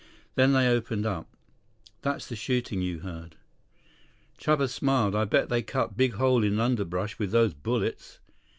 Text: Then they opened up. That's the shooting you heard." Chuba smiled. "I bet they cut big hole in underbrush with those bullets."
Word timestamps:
Then 0.33 0.53
they 0.53 0.67
opened 0.67 1.05
up. 1.05 1.29
That's 2.01 2.25
the 2.25 2.35
shooting 2.35 2.81
you 2.81 3.01
heard." 3.01 3.35
Chuba 4.39 4.67
smiled. 4.67 5.13
"I 5.15 5.25
bet 5.25 5.49
they 5.49 5.61
cut 5.61 5.95
big 5.95 6.13
hole 6.13 6.43
in 6.43 6.59
underbrush 6.59 7.19
with 7.19 7.29
those 7.29 7.53
bullets." 7.53 8.17